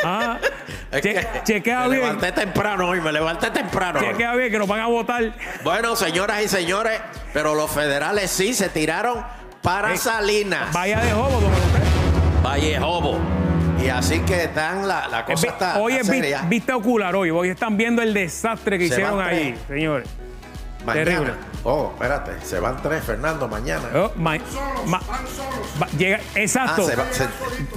Ah, 0.04 0.38
Es 0.92 1.00
che- 1.02 1.14
que 1.14 1.26
chequea 1.44 1.80
me 1.80 1.88
bien. 1.88 2.00
levanté 2.02 2.32
temprano 2.32 2.88
hoy, 2.88 3.00
me 3.00 3.10
levanté 3.12 3.50
temprano. 3.50 3.98
hoy. 3.98 4.06
Chequea 4.06 4.34
bien 4.34 4.50
que 4.52 4.58
nos 4.58 4.68
van 4.68 4.80
a 4.80 4.86
votar. 4.86 5.32
Bueno, 5.64 5.96
señoras 5.96 6.42
y 6.42 6.48
señores, 6.48 7.00
pero 7.32 7.54
los 7.54 7.70
federales 7.70 8.30
sí 8.30 8.52
se 8.54 8.68
tiraron 8.68 9.24
para 9.62 9.92
Eh, 9.94 9.96
Salinas, 9.96 10.72
Vaya 10.72 11.00
de 11.00 11.12
jobo, 11.12 11.40
don 11.40 11.52
Eleuterio. 11.52 12.42
Vallejobo. 12.42 13.18
Y 13.82 13.88
así 13.88 14.20
que 14.20 14.44
están 14.44 14.86
la, 14.86 15.08
la 15.08 15.24
cosa 15.24 15.42
Vi- 15.42 15.48
está, 15.48 15.78
Hoy 15.78 15.92
es 15.94 16.00
está 16.02 16.12
seria. 16.12 16.42
vista 16.42 16.76
ocular 16.76 17.14
hoy. 17.16 17.30
Hoy 17.30 17.48
están 17.48 17.76
viendo 17.76 18.00
el 18.02 18.12
desastre 18.14 18.78
que 18.78 18.86
Se 18.88 18.94
hicieron 18.94 19.20
ahí, 19.20 19.56
señores. 19.66 20.08
Mañana. 20.84 21.04
terrible. 21.04 21.32
Oh, 21.64 21.90
espérate, 21.94 22.44
se 22.44 22.58
van 22.58 22.82
tres, 22.82 23.04
Fernando, 23.04 23.46
mañana. 23.48 23.84
Oh, 23.94 24.10
ma- 24.16 24.36
ma- 24.86 25.00
va- 25.80 25.86
llega- 25.96 26.18
Ah, 26.18 26.38
exacto. 26.40 26.86
se 26.88 26.96
va- 26.96 27.06
se- 27.12 27.28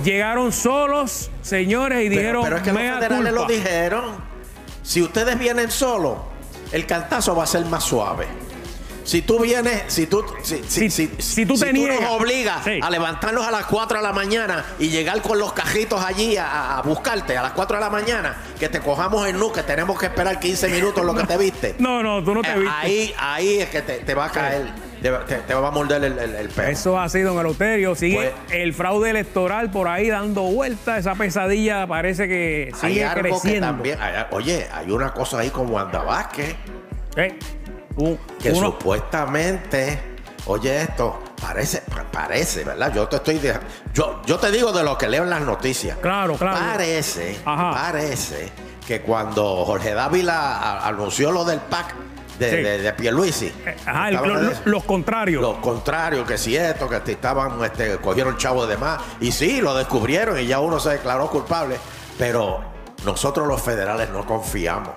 Llegaron 0.04 0.52
solos, 0.52 1.30
señores, 1.42 2.04
y 2.04 2.10
Pero, 2.10 2.20
dijeron, 2.20 2.44
pero 2.44 2.58
es 2.58 2.64
que 2.64 2.72
los 2.72 2.82
"Mea 2.82 2.96
federales 2.96 3.34
lo 3.34 3.46
culpa". 3.46 3.54
dijeron. 3.54 4.16
Si 4.82 5.02
ustedes 5.04 5.38
vienen 5.38 5.70
solos, 5.72 6.18
el 6.72 6.86
cantazo 6.88 7.36
va 7.36 7.44
a 7.44 7.48
ser 7.48 7.64
más 7.66 7.84
suave. 7.84 8.28
Si 9.06 9.22
tú 9.22 9.40
vienes, 9.40 9.84
si 9.88 10.08
tú, 10.08 10.26
si, 10.42 10.64
Si- 10.68 10.90
si, 11.20 11.46
tú 11.46 11.58
te 11.60 11.72
nos 11.72 12.04
obligas 12.10 12.64
Sí. 12.64 12.80
a 12.82 12.90
levantarnos 12.90 13.46
a 13.48 13.52
las 13.52 13.66
4 13.68 13.98
de 13.98 14.04
la 14.04 14.12
mañana 14.14 14.66
y 14.80 14.90
llegar 14.90 15.22
con 15.22 15.38
los 15.38 15.54
cajitos 15.54 16.04
allí 16.04 16.38
a, 16.38 16.80
a 16.80 16.82
buscarte 16.82 17.38
a 17.38 17.44
las 17.44 17.52
4 17.54 17.78
de 17.78 17.84
la 17.84 17.92
mañana, 17.92 18.36
que 18.60 18.68
te 18.68 18.80
cojamos 18.80 19.28
el 19.28 19.38
nu, 19.38 19.52
que 19.52 19.62
tenemos 19.62 20.00
que 20.00 20.08
esperar 20.08 20.40
15 20.40 20.70
minutos 20.70 21.06
lo 21.06 21.14
que 21.14 21.24
te 21.24 21.38
viste. 21.38 21.76
No, 21.86 22.02
no, 22.02 22.24
tú 22.24 22.34
no 22.34 22.42
te 22.42 22.50
Eh, 22.52 22.56
viste. 22.60 22.74
ahí, 22.76 23.14
ahí 23.20 23.60
es 23.60 23.70
que 23.70 23.82
te, 23.84 24.00
te 24.00 24.14
va 24.16 24.26
a 24.26 24.32
caer, 24.32 24.66
te, 25.04 25.12
te- 25.12 25.36
te 25.36 25.54
va 25.54 25.68
a 25.68 25.72
morder 25.72 26.04
el, 26.04 26.18
el, 26.18 26.36
el 26.36 26.50
pelo. 26.50 26.70
Eso 26.70 27.00
ha 27.00 27.08
sido 27.08 27.30
en 27.34 27.36
el 27.36 27.42
Eleuterio. 27.42 27.94
Sigue 27.94 28.34
Pues- 28.48 28.54
el 28.60 28.74
fraude 28.74 29.12
electoral 29.12 29.70
por 29.70 29.88
ahí 29.88 30.10
dando 30.10 30.42
vueltas. 30.42 30.98
Esa 31.02 31.14
pesadilla 31.14 31.86
parece 31.86 32.28
que 32.28 32.72
hay 32.82 32.90
sigue 32.94 33.06
algo 33.06 33.40
que 33.40 33.60
también, 33.60 34.02
hay- 34.02 34.26
oye, 34.32 34.66
hay 34.74 34.90
una 34.90 35.14
cosa 35.14 35.38
ahí 35.40 35.52
como 35.52 35.76
Wanda 35.76 36.02
Vázquez. 36.02 36.56
Eh, 37.18 37.38
un- 37.98 38.18
que 38.42 38.52
uno- 38.52 38.68
supuestamente, 38.68 40.18
oye 40.48 40.82
esto, 40.82 41.20
parece, 41.42 41.82
pa- 41.82 42.06
parece, 42.12 42.64
¿verdad? 42.64 42.94
Yo 42.94 43.08
te 43.08 43.18
estoy 43.18 43.40
de- 43.40 43.60
yo, 43.94 44.22
yo 44.26 44.38
te 44.38 44.52
digo 44.52 44.72
de 44.72 44.84
lo 44.84 44.98
que 44.98 45.08
leo 45.08 45.24
en 45.24 45.30
las 45.30 45.42
noticias. 45.42 45.98
Claro, 46.02 46.36
claro. 46.36 46.58
Parece, 46.60 47.40
Ajá. 47.46 47.72
parece 47.72 48.52
que 48.86 49.02
cuando 49.02 49.66
Jorge 49.66 49.94
Dávila 49.94 50.86
anunció 50.86 51.32
lo 51.32 51.44
del 51.46 51.60
PAC 51.60 51.96
de, 52.38 52.50
Sí. 52.50 52.56
de, 52.58 52.78
de 52.80 52.94
Pierluisi, 52.94 53.48
eh, 53.66 53.78
ajá, 53.86 54.12
los 54.66 54.84
contrarios. 54.84 55.42
Lo 55.42 55.62
contrario, 55.62 56.26
que 56.26 56.38
si 56.38 56.56
esto, 56.58 56.88
que 56.90 57.02
estaban, 57.12 57.64
este, 57.64 57.96
cogieron 57.98 58.38
chavo 58.38 58.68
de 58.68 58.76
más. 58.78 59.02
Y 59.22 59.32
sí, 59.32 59.62
lo 59.62 59.74
descubrieron 59.74 60.38
y 60.40 60.46
ya 60.46 60.60
uno 60.60 60.80
se 60.80 60.90
declaró 60.90 61.30
culpable. 61.30 61.78
Pero 62.20 62.60
nosotros 63.06 63.48
los 63.48 63.62
federales 63.62 64.10
no 64.10 64.26
confiamos. 64.26 64.92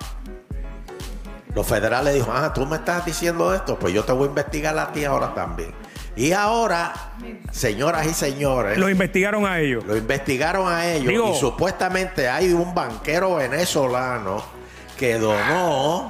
Los 1.55 1.65
federales 1.67 2.13
dijo, 2.13 2.31
ah, 2.33 2.53
tú 2.53 2.65
me 2.65 2.75
estás 2.77 3.05
diciendo 3.05 3.53
esto, 3.53 3.77
pues 3.79 3.93
yo 3.93 4.03
te 4.03 4.11
voy 4.11 4.25
a 4.25 4.29
investigar 4.29 4.77
a 4.77 4.91
ti 4.91 5.03
ahora 5.05 5.33
también. 5.33 5.73
Y 6.15 6.31
ahora, 6.31 6.93
señoras 7.51 8.05
y 8.05 8.13
señores, 8.13 8.77
Lo 8.77 8.89
investigaron 8.89 9.45
a 9.45 9.59
ellos. 9.59 9.83
lo 9.85 9.95
investigaron 9.95 10.67
a 10.71 10.85
ellos 10.87 11.07
Digo- 11.07 11.31
y 11.33 11.35
supuestamente 11.39 12.27
hay 12.29 12.51
un 12.53 12.73
banquero 12.75 13.35
venezolano 13.35 14.43
que 14.97 15.17
donó, 15.17 16.09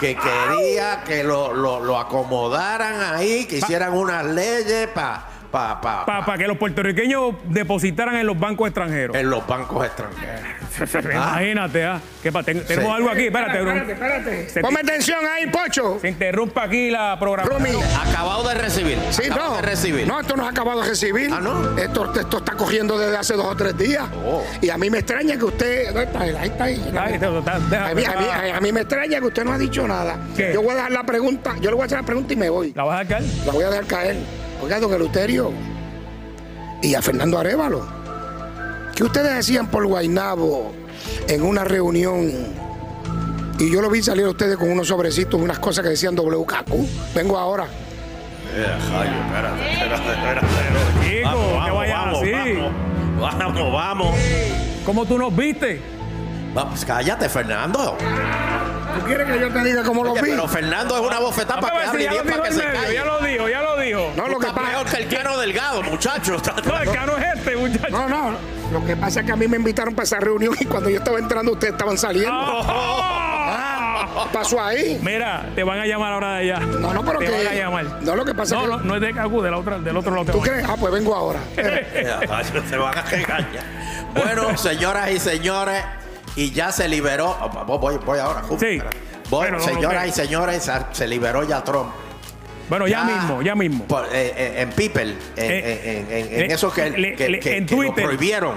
que 0.00 0.16
quería 0.16 1.02
que 1.04 1.22
lo, 1.22 1.52
lo- 1.52 1.80
lo 1.80 1.98
acomodaran 1.98 3.14
ahí, 3.14 3.44
que 3.44 3.58
hicieran 3.58 3.92
unas 3.92 4.24
leyes 4.24 4.88
para 4.88 5.26
pa, 5.50 5.80
pa- 5.82 6.06
Para 6.06 6.24
pa- 6.24 6.38
que 6.38 6.48
los 6.48 6.56
puertorriqueños 6.56 7.34
depositaran 7.44 8.16
en 8.16 8.26
los 8.26 8.38
bancos 8.40 8.68
extranjeros. 8.68 9.14
en 9.14 9.28
los 9.28 9.46
bancos 9.46 9.84
extranjeros. 9.84 10.42
Imagínate, 11.12 11.84
¿ah? 11.84 12.00
¿Qué 12.22 12.30
pa- 12.32 12.42
ten- 12.42 12.64
tenemos 12.64 12.90
Sí. 12.90 12.96
algo 12.96 13.10
aquí, 13.10 13.24
espérate. 13.26 13.58
Espérate, 13.58 13.92
espérate. 13.92 14.48
Se, 14.48 14.60
Ponme 14.60 14.80
atención 14.80 15.18
ahí, 15.26 15.46
Pocho. 15.48 15.98
se 16.00 16.08
interrumpa 16.08 16.64
aquí 16.64 16.90
la 16.90 17.18
programación. 17.18 17.62
Rumi. 17.62 17.82
Acabado 18.10 18.48
de 18.48 18.54
recibir. 18.54 18.98
Sí, 19.10 19.24
acabado 19.26 19.50
no. 19.50 19.56
de 19.56 19.62
recibir. 19.62 20.06
No, 20.06 20.20
esto 20.20 20.36
no 20.36 20.46
ha 20.46 20.50
acabado 20.50 20.82
de 20.82 20.88
recibir. 20.88 21.30
Ah, 21.32 21.40
¿no? 21.40 21.76
Esto, 21.76 22.12
esto 22.18 22.38
está 22.38 22.52
cogiendo 22.52 22.98
desde 22.98 23.16
hace 23.16 23.34
dos 23.34 23.46
o 23.46 23.56
tres 23.56 23.76
días. 23.76 24.04
Oh. 24.24 24.42
Y 24.60 24.70
a 24.70 24.78
mí 24.78 24.88
me 24.90 24.98
extraña 24.98 25.36
que 25.36 25.44
usted. 25.44 25.86
¿Dónde 25.88 26.04
está 26.04 26.26
él? 26.26 26.36
Ahí 26.36 26.48
está 26.48 26.64
ahí. 26.64 26.92
Ay, 26.98 27.12
te- 27.18 27.18
te- 27.18 27.26
deja- 27.70 27.88
A 27.90 27.94
mí, 27.94 28.04
a, 28.04 28.16
mí, 28.16 28.50
a 28.56 28.60
mí 28.60 28.72
me 28.72 28.80
extraña 28.80 29.18
que 29.20 29.26
usted 29.26 29.44
no 29.44 29.52
ha 29.52 29.58
dicho 29.58 29.86
nada. 29.86 30.18
¿Qué? 30.36 30.52
Yo 30.54 30.62
voy 30.62 30.72
a 30.72 30.76
dejar 30.76 30.92
la 30.92 31.02
pregunta, 31.04 31.54
yo 31.60 31.70
le 31.70 31.74
voy 31.76 31.82
a 31.82 31.86
hacer 31.86 31.98
la 31.98 32.06
pregunta 32.06 32.32
y 32.32 32.36
me 32.36 32.48
voy. 32.50 32.72
¿La 32.74 32.84
vas 32.84 33.00
a 33.00 33.02
sacar? 33.02 33.22
La 33.46 33.52
voy 33.52 33.64
a 33.64 33.68
dejar 33.70 33.86
caer. 33.86 34.16
Oiga, 34.62 34.78
don 34.78 34.92
Eleuterio 34.92 35.52
y 36.82 36.94
a 36.94 37.02
Fernando 37.02 37.38
Arevalo. 37.38 38.01
¿Qué 38.94 39.04
ustedes 39.04 39.34
decían 39.34 39.68
por 39.68 39.86
Guainabo 39.86 40.72
en 41.28 41.42
una 41.42 41.64
reunión? 41.64 42.30
Y 43.58 43.70
yo 43.72 43.80
lo 43.80 43.90
vi 43.90 44.02
salir 44.02 44.26
a 44.26 44.30
ustedes 44.30 44.56
con 44.56 44.70
unos 44.70 44.88
sobrecitos, 44.88 45.40
unas 45.40 45.58
cosas 45.58 45.82
que 45.84 45.90
decían 45.90 46.14
WKQ. 46.16 47.14
Vengo 47.14 47.38
ahora. 47.38 47.66
Eh, 48.54 48.66
rayo, 48.90 49.12
espérate, 49.24 49.72
espérate, 49.72 50.10
espérate. 50.12 50.46
Chico, 51.04 51.64
que 51.64 51.70
vayas 51.70 52.06
así. 52.06 52.32
Vamos, 53.18 53.38
vamos, 53.38 53.72
vamos. 53.72 54.16
¿Cómo 54.84 55.06
tú 55.06 55.16
nos 55.18 55.34
viste? 55.34 55.80
Vamos, 56.52 56.84
cállate, 56.84 57.28
Fernando. 57.28 57.96
¿Tú 58.98 59.06
quieres 59.06 59.26
que 59.30 59.40
yo 59.40 59.50
te 59.50 59.64
diga 59.64 59.82
cómo 59.84 60.04
lo 60.04 60.12
vi? 60.14 60.20
pero 60.20 60.46
Fernando 60.48 60.96
es 60.96 61.00
una 61.00 61.18
bofetada 61.18 61.60
Vamos 61.60 61.70
para 61.70 61.90
que 61.92 61.96
ver 61.96 62.08
si 62.10 62.14
ya 62.16 62.22
para 62.30 62.42
que 62.42 62.52
se 62.54 62.58
medio, 62.66 62.80
calle. 62.82 62.94
ya 62.94 63.04
lo 63.06 63.20
dijo, 63.20 63.48
ya 63.48 63.62
lo 63.62 63.80
dijo. 63.80 64.12
No, 64.16 64.28
lo 64.28 64.38
que 64.38 64.46
Está 64.48 64.60
peor 64.60 64.84
pasa. 64.84 64.96
que 64.98 65.02
el 65.04 65.08
Cano 65.16 65.38
Delgado, 65.38 65.82
muchacho. 65.84 66.36
No, 66.66 66.78
el 66.82 66.90
cano 66.92 67.16
es 67.16 67.38
este, 67.38 67.56
muchacho. 67.56 67.90
No, 67.90 68.08
no. 68.08 68.36
Lo 68.72 68.84
que 68.84 68.96
pasa 68.96 69.20
es 69.20 69.26
que 69.26 69.32
a 69.32 69.36
mí 69.36 69.46
me 69.48 69.56
invitaron 69.56 69.94
para 69.94 70.04
esa 70.04 70.18
reunión 70.18 70.54
y 70.58 70.64
cuando 70.64 70.88
yo 70.90 70.98
estaba 70.98 71.18
entrando 71.18 71.52
ustedes 71.52 71.72
estaban 71.74 71.98
saliendo. 71.98 72.32
Ah. 72.32 74.28
Pasó 74.32 74.60
ahí. 74.62 74.98
Mira, 75.02 75.46
te 75.54 75.62
van 75.62 75.78
a 75.78 75.86
llamar 75.86 76.12
ahora 76.14 76.34
de 76.34 76.52
allá. 76.52 76.60
No, 76.66 76.92
no, 76.92 77.04
pero 77.04 77.18
te 77.18 77.26
que. 77.26 77.30
van 77.30 77.46
a 77.46 77.54
llamar. 77.54 77.84
No, 78.02 78.16
lo 78.16 78.24
que 78.24 78.34
pasa 78.34 78.54
No, 78.56 78.62
es 78.62 78.66
que. 78.66 78.70
no, 78.76 78.82
no 78.84 78.94
es 78.96 79.00
de 79.00 79.12
Cagú, 79.12 79.42
de 79.42 79.50
la 79.50 79.58
otra, 79.58 79.78
del 79.78 79.96
otro 79.96 80.14
lado. 80.14 80.32
¿Tú 80.32 80.40
crees? 80.40 80.64
Ah, 80.68 80.76
pues 80.78 80.92
vengo 80.92 81.14
ahora. 81.14 81.40
Rayo, 81.56 82.62
Se 82.68 82.76
van 82.76 82.96
a 82.98 83.02
regañar. 83.02 83.64
Bueno, 84.14 84.56
señoras 84.56 85.10
y 85.10 85.18
señores, 85.18 85.82
y 86.36 86.50
ya 86.50 86.72
se 86.72 86.88
liberó. 86.88 87.30
oh, 87.40 87.64
Voy, 87.66 87.78
voy, 87.78 87.98
voy 88.04 88.18
ahora. 88.18 88.42
Julio, 88.42 88.58
Sí. 88.60 88.78
Voy, 89.30 89.48
Bueno, 89.48 89.58
no, 89.58 89.64
señoras 89.64 90.02
no, 90.02 90.08
y 90.08 90.12
señores, 90.12 90.62
se, 90.62 90.72
se 90.92 91.06
liberó 91.06 91.42
ya 91.44 91.62
Trump. 91.64 91.90
Bueno, 92.72 92.88
ya, 92.88 93.04
mismo, 93.04 93.42
ya 93.42 93.54
mismo. 93.54 93.84
por- 93.84 94.06
eh, 94.14 94.32
eh, 94.34 94.54
en 94.62 94.70
People, 94.70 95.02
en, 95.02 95.16
Eh, 95.36 95.80
en- 95.84 96.10
en- 96.10 96.32
en 96.32 96.48
le- 96.48 96.54
eso 96.54 96.72
que, 96.72 96.88
le- 96.88 97.14
que- 97.14 97.28
le- 97.28 97.38
que- 97.38 97.56
en 97.58 97.66
que 97.66 97.74
lo 97.76 97.82
Twitter. 97.82 98.04
prohibieron. 98.04 98.54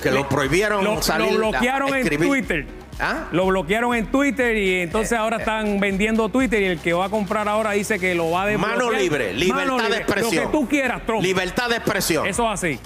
Que 0.00 0.12
lo 0.12 0.28
prohibieron 0.28 0.84
Lo, 0.84 1.02
salir. 1.02 1.32
lo 1.32 1.50
bloquearon 1.50 1.92
a 1.92 1.98
en. 1.98 2.08
Twitter. 2.08 2.66
¿Ah? 3.00 3.26
Lo 3.32 3.46
bloquearon 3.46 3.96
en 3.96 4.06
Twitter 4.06 4.56
y 4.56 4.82
entonces 4.82 5.18
ahora 5.18 5.38
están 5.38 5.80
vendiendo 5.80 6.28
Twitter 6.28 6.62
y 6.62 6.66
el 6.66 6.78
que 6.78 6.92
va 6.92 7.06
a 7.06 7.08
comprar 7.08 7.48
ahora 7.48 7.72
dice 7.72 7.98
que 7.98 8.14
lo 8.14 8.30
va 8.30 8.42
a 8.44 8.46
desbloquear. 8.46 8.78
Mano 8.78 8.92
libre, 8.92 9.32
libertad 9.32 9.66
Mano 9.72 9.88
de 9.88 9.96
expresión. 9.96 10.44
Lo 10.44 10.50
que 10.52 10.56
tú 10.56 10.68
quieras, 10.68 11.02
Trump. 11.04 11.20
Libertad 11.24 11.68
de 11.70 11.74
expresión. 11.76 12.26
Eso 12.28 12.44
es 12.44 12.50
así. 12.54 12.78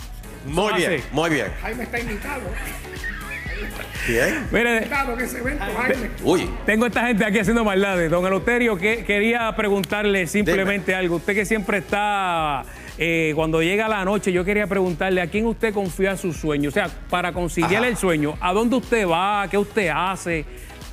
muy 0.47 0.67
eso 0.69 0.77
bien, 0.77 0.93
así. 0.95 1.03
muy 1.13 1.29
bien. 1.31 1.47
Jaime 1.61 1.83
está 1.85 1.99
invitado. 2.01 2.41
Mire. 4.53 4.81
Uy, 6.23 6.49
tengo 6.67 6.87
esta 6.87 7.07
gente 7.07 7.25
aquí 7.25 7.39
haciendo 7.39 7.65
maldades. 7.65 8.11
Don 8.11 8.27
Eleuterio, 8.27 8.77
que 8.77 9.05
quería 9.05 9.55
preguntarle 9.57 10.27
simplemente 10.27 10.95
algo. 10.95 11.17
Usted 11.17 11.35
que 11.35 11.45
siempre 11.45 11.79
está, 11.79 12.65
eh, 12.99 13.33
cuando 13.35 13.63
llega 13.63 13.89
la 13.89 14.05
noche, 14.05 14.33
yo 14.33 14.45
quería 14.45 14.67
preguntarle 14.67 15.21
a 15.21 15.27
quién 15.29 15.47
usted 15.47 15.73
confía 15.73 16.17
su 16.17 16.33
sueño. 16.33 16.69
O 16.69 16.73
sea, 16.73 16.89
para 17.09 17.33
conciliar 17.33 17.83
Ajá. 17.83 17.89
el 17.89 17.97
sueño, 17.97 18.37
¿a 18.41 18.53
dónde 18.53 18.77
usted 18.77 19.07
va? 19.09 19.47
¿Qué 19.51 19.59
usted 19.59 19.91
hace? 19.95 20.45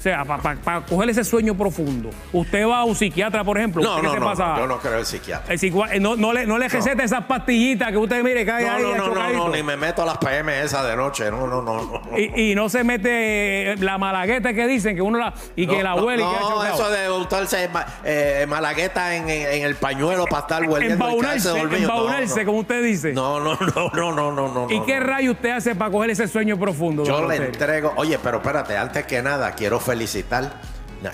O 0.02 0.04
sea, 0.04 0.26
para 0.26 0.82
coger 0.82 1.12
ese 1.12 1.24
sueño 1.24 1.56
profundo. 1.56 2.10
¿Usted 2.34 2.68
va 2.68 2.80
a 2.80 2.84
un 2.86 2.96
psiquiatra, 2.96 3.44
por 3.44 3.56
ejemplo? 3.60 3.84
no, 3.84 3.98
¿Usted 3.98 4.08
qué 4.10 4.14
no, 4.16 4.20
no, 4.22 4.26
pasa? 4.32 4.56
yo 4.58 4.66
no 4.66 4.80
creo 4.80 4.98
el 4.98 5.06
psiquiatra. 5.06 5.54
El 5.54 5.64
eh, 5.64 6.00
no, 6.00 6.16
no 6.16 6.34
le, 6.34 6.48
no 6.48 6.58
le 6.58 6.68
receta 6.70 7.04
esas 7.04 7.26
pastillitas 7.26 7.92
que 7.92 7.98
usted 7.98 8.24
mire, 8.24 8.44
cae 8.44 8.66
No, 8.66 8.74
ahí 8.74 8.82
no, 8.82 8.96
no, 8.98 9.14
no, 9.14 9.30
no, 9.32 9.50
ni 9.50 9.62
me 9.62 9.78
meto 9.78 10.02
a 10.02 10.06
las 10.08 10.18
PM 10.18 10.60
esas 10.64 10.88
de 10.88 10.96
noche. 10.96 11.30
No, 11.30 11.46
no, 11.46 11.62
no. 11.62 11.84
no. 11.84 12.18
y, 12.18 12.52
y 12.52 12.56
no 12.56 12.68
se 12.68 12.84
mete 12.84 13.74
eh, 13.74 13.76
la 13.78 14.00
malagueta 14.00 14.56
que 14.56 14.66
dicen 14.66 14.96
que 14.96 15.04
uno 15.04 15.20
la. 15.20 15.36
y 15.56 15.68
que 15.68 15.84
la 15.84 15.94
huele 15.94 16.24
y 16.24 16.26
No, 16.26 16.34
chocado. 16.50 16.64
eso 16.64 16.90
de 16.90 17.12
untarse 17.12 17.70
eh, 18.04 18.46
malagueta 18.50 19.16
en, 19.16 19.30
en- 19.30 19.52
en 19.52 19.64
el 19.64 19.76
pañuelo 19.76 20.26
para 20.26 20.42
estar 20.42 20.64
hueliendo 20.64 21.06
y 21.06 21.10
Embaunarse, 21.12 21.60
embaunarse, 21.60 22.44
como 22.44 22.58
usted 22.58 22.84
dice. 22.84 23.14
No, 23.14 23.40
no, 23.40 23.56
no, 23.76 23.92
no, 23.94 24.12
no, 24.12 24.32
no, 24.32 24.48
no. 24.48 24.68
¿Y 24.72 24.82
qué 24.82 25.00
rayo 25.00 25.34
usted 25.34 25.52
hace 25.52 25.76
para 25.76 25.92
coger 25.92 26.10
ese 26.10 26.28
sueño 26.28 26.58
profundo? 26.58 27.04
Yo 27.04 27.28
le 27.28 27.36
entrego. 27.36 27.94
Oye, 27.98 28.18
pero 28.18 28.38
espérate, 28.38 28.76
antes 28.76 29.06
que 29.06 29.22
nada, 29.22 29.52
quiero 29.52 29.80
felicitar, 29.80 29.91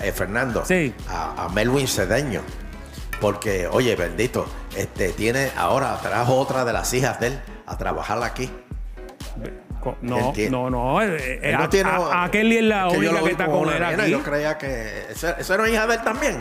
eh, 0.00 0.12
Fernando, 0.12 0.64
Sí. 0.64 0.94
a, 1.08 1.44
a 1.44 1.48
Melwin 1.48 1.86
Cedeño. 1.88 2.42
Porque, 3.20 3.66
oye, 3.66 3.96
bendito, 3.96 4.46
este 4.76 5.08
tiene 5.12 5.50
ahora 5.56 5.98
trajo 6.00 6.36
otra 6.36 6.64
de 6.64 6.72
las 6.72 6.92
hijas 6.94 7.18
de 7.18 7.28
él 7.28 7.40
a 7.66 7.76
trabajar 7.76 8.22
aquí. 8.22 8.50
No, 10.02 10.32
no, 10.50 10.70
no. 10.70 11.02
eh, 11.02 11.16
eh, 11.16 11.40
Él 11.42 11.56
no 11.56 11.64
a, 11.64 11.68
tiene- 11.70 11.90
a- 11.90 12.24
a 12.24 12.30
Kelly 12.30 12.58
es 12.58 12.64
la 12.64 12.88
única 12.88 13.22
que 13.22 13.30
está 13.30 13.46
con 13.46 13.68
él 13.72 13.82
aquí. 13.82 14.10
Yo 14.10 14.22
creía 14.22 14.58
que. 14.58 15.06
¿Eso, 15.10 15.34
eso 15.38 15.54
era 15.54 15.68
hija 15.68 15.86
de 15.86 15.94
él 15.94 16.02
también? 16.02 16.36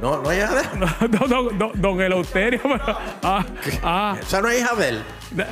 No, 0.00 0.22
no 0.22 0.30
es 0.30 0.38
hija 0.38 0.54
de 0.54 0.60
él. 0.62 1.10
don, 1.10 1.28
don, 1.28 1.58
don- 1.58 1.72
don 1.74 2.00
Eleuterio. 2.00 2.60
pero- 2.62 2.98
ah, 3.22 3.44
ah, 3.82 4.16
Esa 4.20 4.40
no 4.40 4.48
es 4.48 4.60
hija 4.60 4.74
de 4.74 4.88
él. 4.88 5.02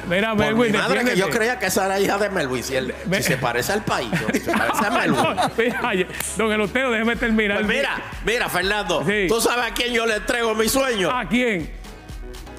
mira, 0.08 0.30
Por 0.30 0.38
Melwin, 0.38 0.72
mi 0.72 0.78
madre 0.78 1.04
que 1.04 1.16
yo 1.16 1.28
creía 1.28 1.58
que 1.58 1.66
esa 1.66 1.84
era 1.86 2.00
hija 2.00 2.16
de 2.18 2.30
Melwin. 2.30 2.62
Si, 2.62 2.74
él- 2.74 2.94
si 3.12 3.22
se 3.22 3.36
parece 3.36 3.72
al 3.72 3.84
país, 3.84 4.08
si 4.32 4.40
se 4.40 4.52
parece 4.56 4.86
a 4.86 4.90
Melwin. 4.90 5.22
No, 5.22 5.50
mira, 5.56 6.06
don 6.36 6.52
Eleuterio, 6.52 6.90
déjeme 6.90 7.16
terminar. 7.16 7.58
Pues 7.58 7.68
mira, 7.68 7.90
mira, 8.24 8.48
Fernando, 8.48 9.04
Sí. 9.06 9.26
¿tú 9.28 9.40
sabes 9.40 9.66
a 9.70 9.74
quién 9.74 9.92
yo 9.92 10.06
le 10.06 10.16
entrego 10.16 10.54
mi 10.54 10.68
sueño? 10.68 11.10
¿A 11.10 11.26
quién? 11.28 11.70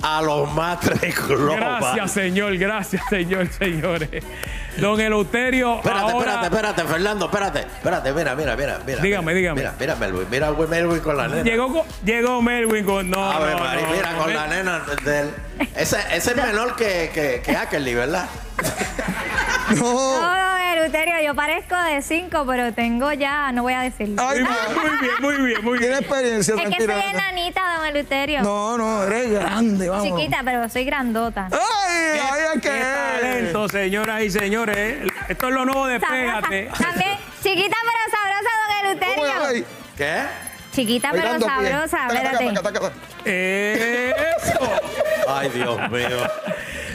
A 0.02 0.22
los 0.22 0.50
matres 0.54 1.28
global. 1.28 1.58
Gracias, 1.60 2.12
señor. 2.12 2.56
Gracias, 2.58 3.02
señor, 3.10 3.48
señores. 3.50 4.24
Don 4.80 5.00
Eleuterio. 5.00 5.76
Espérate, 5.78 6.02
ahora, 6.12 6.18
espérate, 6.34 6.46
espérate, 6.46 6.84
Fernando, 6.84 7.26
espérate. 7.26 7.60
Espérate, 7.60 8.14
mira, 8.14 8.36
mira, 8.36 8.56
mira, 8.56 8.80
mira. 8.86 9.02
Dígame, 9.02 9.34
mira, 9.34 9.54
dígame. 9.54 9.62
Mira, 9.62 9.74
mira, 9.80 9.96
Melwin, 9.96 10.28
mira 10.30 10.48
a 10.48 10.52
Melwin 10.52 11.00
con 11.02 11.18
la 11.18 11.28
nena. 11.28 11.44
Llegó, 11.44 11.72
con- 11.74 11.84
llegó 12.06 12.42
Melwin 12.42 12.86
con. 12.86 13.10
No, 13.10 13.32
A 13.32 13.40
ver, 13.40 13.56
no, 13.58 13.92
mira, 13.92 14.12
no, 14.14 14.24
con 14.24 14.34
la 14.34 14.48
nena 14.48 14.82
de 15.04 15.20
él. 15.22 15.30
Ese, 15.76 15.98
ese 16.14 16.32
es 16.32 16.36
menor 16.36 16.76
que, 16.76 17.12
que, 17.14 17.42
que 17.44 17.56
Ackerly, 17.56 17.94
¿verdad? 17.96 18.26
No, 19.76 19.86
don 19.94 20.62
Eleuterio, 20.62 21.22
yo 21.24 21.36
parezco 21.36 21.76
de 21.84 22.02
cinco, 22.02 22.44
pero 22.48 22.74
tengo 22.74 23.12
ya, 23.14 23.52
no 23.52 23.62
voy 23.64 23.74
a 23.74 23.82
decirlo. 23.82 24.16
Ay, 24.28 24.40
Muy 24.42 24.98
bien, 25.00 25.14
muy 25.22 25.36
bien, 25.48 25.64
muy 25.64 25.78
bien. 25.78 25.92
tiene 25.92 25.98
experiencia, 26.00 26.56
es 26.56 26.76
que 26.76 26.86
soy 26.86 27.02
enanita, 27.12 27.62
don 27.78 27.86
Eleuterio. 27.86 28.42
No, 28.42 28.78
no, 28.80 29.04
eres 29.04 29.30
grande, 29.32 29.90
vamos. 29.90 30.06
Chiquita, 30.08 30.42
pero 30.44 30.68
soy 30.70 30.86
grandota. 30.86 31.50
Ay, 31.52 32.20
ay, 32.32 32.39
ay, 32.54 32.60
Qué 32.62 32.70
talento, 32.70 33.70
señoras 33.70 34.22
y 34.24 34.30
señores. 34.32 34.98
Esto 35.28 35.48
es 35.48 35.54
lo 35.54 35.66
nuevo 35.66 35.88
de 35.88 36.00
Sabrosa. 36.00 36.42
Pégate. 36.50 36.70
También, 36.84 37.18
chiquita 37.44 37.78
pero 37.82 38.00
sabrosa, 38.12 38.50
don 38.68 38.86
Eleuterio. 38.86 39.46
Ay, 39.48 39.66
¿Qué? 39.98 40.22
Chiquita 40.72 41.10
pero 41.12 41.40
sabrosa, 41.40 41.98
Taca, 42.08 42.08
taca, 42.08 42.32
espérate. 42.32 42.46
taca, 42.56 42.62
taca, 42.62 42.80
taca. 42.80 42.96
Eso. 43.26 44.60
Ay, 45.28 45.50
Dios 45.50 45.92
mío. 45.92 46.18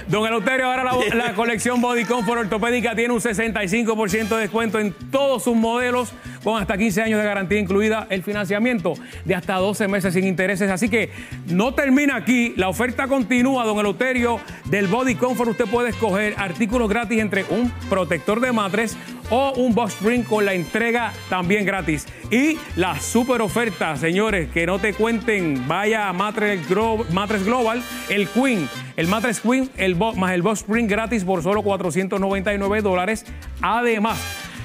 Don 0.06 0.26
Eleuterio, 0.26 0.66
ahora 0.66 0.84
la, 0.84 1.14
la 1.14 1.34
colección 1.34 1.80
Body 1.80 2.04
Comfort 2.04 2.40
Ortopédica 2.40 2.94
tiene 2.94 3.12
un 3.14 3.20
65% 3.20 4.28
de 4.28 4.36
descuento 4.36 4.78
en 4.78 4.92
todos 5.10 5.44
sus 5.44 5.56
modelos, 5.56 6.12
con 6.44 6.60
hasta 6.60 6.76
15 6.78 7.02
años 7.02 7.18
de 7.20 7.26
garantía 7.26 7.58
incluida 7.58 8.06
el 8.10 8.22
financiamiento 8.22 8.94
de 9.24 9.34
hasta 9.34 9.54
12 9.56 9.88
meses 9.88 10.14
sin 10.14 10.24
intereses. 10.26 10.70
Así 10.70 10.88
que 10.88 11.10
no 11.48 11.74
termina 11.74 12.14
aquí, 12.16 12.52
la 12.56 12.68
oferta 12.68 13.08
continúa, 13.08 13.64
don 13.64 13.78
Eleuterio, 13.80 14.38
del 14.66 14.86
Body 14.86 15.16
Comfort. 15.16 15.50
Usted 15.50 15.64
puede 15.66 15.88
escoger 15.88 16.34
artículos 16.38 16.88
gratis 16.88 17.18
entre 17.20 17.44
un 17.50 17.70
protector 17.88 18.40
de 18.40 18.52
matres 18.52 18.96
o 19.30 19.52
un 19.56 19.74
box 19.74 19.94
spring 19.94 20.22
con 20.22 20.44
la 20.44 20.52
entrega 20.52 21.12
también 21.30 21.64
gratis. 21.64 22.06
Y 22.30 22.58
la 22.76 23.00
super 23.00 23.40
oferta, 23.40 23.96
señores, 23.96 24.50
que 24.50 24.66
no 24.66 24.78
te 24.78 24.92
cuenten, 24.92 25.66
vaya 25.66 26.08
a 26.08 26.12
Matres, 26.12 26.68
Glo- 26.68 27.08
Matres 27.10 27.44
Global, 27.44 27.82
el 28.10 28.28
Queen, 28.28 28.68
el 28.96 29.06
Matres 29.08 29.40
Queen, 29.40 29.70
el 29.78 29.96
más 29.96 30.32
el 30.32 30.42
box 30.42 30.60
spring 30.60 30.86
gratis 30.86 31.24
por 31.24 31.42
solo 31.42 31.62
499 31.62 32.82
dólares. 32.82 33.24
Además, 33.62 34.18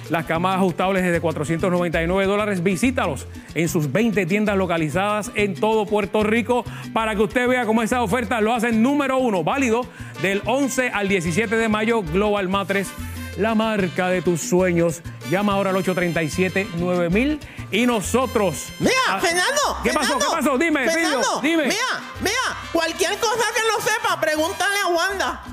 las 0.09 0.25
camas 0.25 0.55
ajustables 0.57 1.03
desde 1.03 1.21
499 1.21 2.25
dólares, 2.25 2.63
visítalos 2.63 3.27
en 3.55 3.69
sus 3.69 3.91
20 3.91 4.25
tiendas 4.25 4.57
localizadas 4.57 5.31
en 5.35 5.53
todo 5.55 5.85
Puerto 5.85 6.23
Rico 6.23 6.63
para 6.93 7.15
que 7.15 7.21
usted 7.21 7.47
vea 7.47 7.65
cómo 7.65 7.81
esas 7.83 7.99
ofertas 7.99 8.41
lo 8.41 8.53
hacen 8.53 8.81
número 8.81 9.17
uno, 9.17 9.43
válido 9.43 9.85
del 10.21 10.41
11 10.45 10.89
al 10.89 11.07
17 11.07 11.55
de 11.55 11.69
mayo, 11.69 12.01
Global 12.01 12.49
Matres 12.49 12.89
la 13.37 13.55
marca 13.55 14.09
de 14.09 14.21
tus 14.21 14.41
sueños. 14.41 15.01
Llama 15.29 15.53
ahora 15.53 15.69
al 15.69 15.77
837-9000 15.77 17.39
y 17.71 17.85
nosotros. 17.85 18.67
Mira, 18.79 18.91
Ah, 19.07 19.19
Fernando. 19.19 19.77
¿Qué 19.83 19.91
pasó? 19.91 20.17
¿Qué 20.19 20.25
pasó? 20.29 20.57
Dime, 20.57 20.89
Fernando, 20.89 21.39
dime. 21.41 21.63
Mira, 21.67 22.01
mira, 22.19 22.57
cualquier 22.73 23.17
cosa 23.17 23.45
que 23.55 23.61
no 23.71 23.81
sepa, 23.81 24.19
pregúntale 24.19 24.75
a 24.83 24.87
Wanda. 24.87 25.43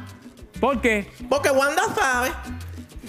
¿Por 0.60 0.80
qué? 0.80 1.10
Porque 1.28 1.50
Wanda 1.50 1.82
sabe. 1.94 2.32